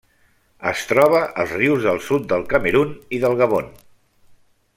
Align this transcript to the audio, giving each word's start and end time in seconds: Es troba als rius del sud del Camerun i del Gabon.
Es 0.69 0.79
troba 0.91 1.19
als 1.43 1.53
rius 1.59 1.85
del 1.89 2.01
sud 2.07 2.27
del 2.33 2.47
Camerun 2.55 2.99
i 3.19 3.21
del 3.27 3.39
Gabon. 3.43 3.71